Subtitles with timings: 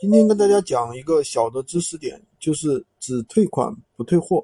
[0.00, 4.42] 今天跟大家讲一个小的知识点，就是只退款不退货，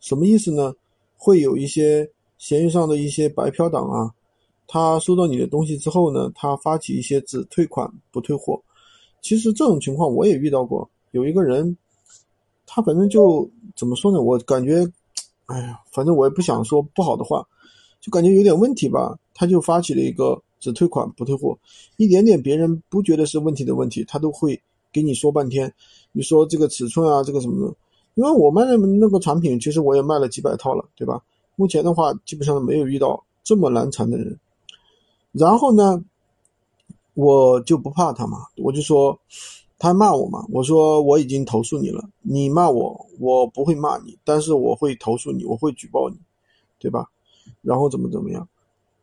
[0.00, 0.74] 什么意思呢？
[1.16, 4.12] 会有一些闲鱼上的一些白嫖党啊，
[4.66, 8.62] 他收到你的东西之后呢，他发起一些只退款不退货。
[9.22, 11.74] 其实这种情况我也遇到过，有一个人，
[12.66, 14.20] 他反正就怎么说呢？
[14.20, 14.86] 我感觉，
[15.46, 17.42] 哎呀，反正我也不想说不好的话，
[17.98, 19.18] 就感觉有点问题吧。
[19.32, 21.58] 他就发起了一个只退款不退货，
[21.96, 24.60] 一点点别人不觉得是问题的问题，他都会
[24.92, 25.72] 给你说半天。
[26.12, 27.74] 你说这个尺寸啊，这个什么的。
[28.14, 31.22] 因为我卖的那个产品，其实我也卖了几百套了，对吧？
[31.54, 34.38] 目前的话，基本上没有遇到这么难缠的人。
[35.30, 36.02] 然后呢，
[37.14, 39.16] 我就不怕他嘛，我就说
[39.78, 46.16] 他骂我嘛，我说我已经投诉你了，你骂我，我不会骂你，但是我会投诉你，我会举报你，
[46.78, 47.08] 对吧？
[47.62, 48.48] 然后怎么怎么样？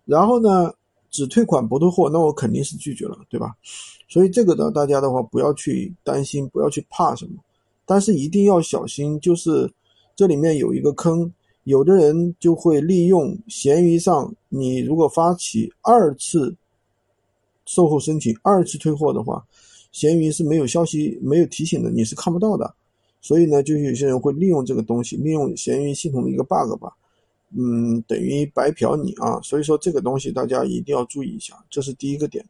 [0.03, 0.73] 然后呢，
[1.15, 3.55] 只退款不退货，那我肯定是拒绝了，对吧？
[4.09, 7.31] 所以这个呢，大家的话不要去担心，不要去怕什么。
[7.85, 9.71] 但是一定要小心，就是
[10.15, 11.31] 这里面有一个坑，
[11.63, 16.53] 有的人就会利用闲鱼上，你如果发起二次
[17.65, 19.45] 售后申请、二次退货的话，
[19.91, 22.75] 闲鱼是没有消息、没有提醒的，你是看不到的。
[23.21, 26.93] 所以呢，就有些人会利用这个东西，利用闲鱼系统的一个 bug 吧，
[27.57, 29.39] 嗯，等于白嫖你啊。
[29.41, 32.45] 所以说这个东西大家一定要注意一下，这是第一个点。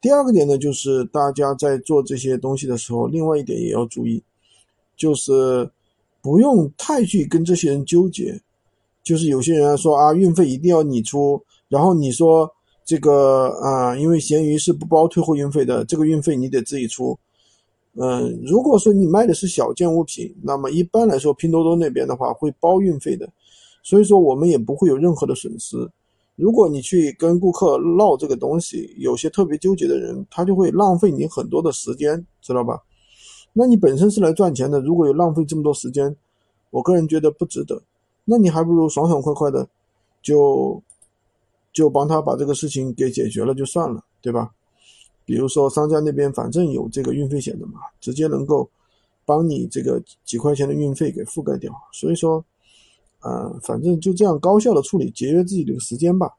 [0.00, 4.22] 第二个点呢，就是大家在做这些东西的时候，另外一点也要注意。
[4.96, 5.70] 就是
[6.20, 8.36] 不用太去跟这些人纠结，
[9.04, 12.50] 就是有些人说啊，运费一定要你出，然后你说
[12.84, 17.16] 这个啊，因为闲鱼是不包退货运费的，这个运费你得自己出。
[17.94, 23.30] 嗯，如果说你卖的是小件物品，那么一般来说拼多多那边的话会包运费的，
[23.82, 25.76] 所以说我们也不会有任何的损失。
[26.36, 32.80] 如果你去跟顾客唠这个东西，有些特别纠结的人，他就会浪费你很多的时间，知道吧？
[33.52, 36.14] 那你本身是来赚钱的，如果有浪费这么多时间，
[36.70, 37.82] 我个人觉得不值得。
[38.24, 39.68] 那你还不如爽爽快快的，
[40.22, 40.80] 就
[41.72, 44.50] 就帮他把这个事情给解决了就算了，对吧？
[45.24, 48.68] 比如说商家那边反正有这个运费险的嘛，直接能够
[49.24, 51.72] 帮你这个几块钱的运费给覆盖掉。
[51.92, 52.44] 所以说，
[53.24, 56.30] 嗯，反正就这样高效的处理，节约自己的时间吧。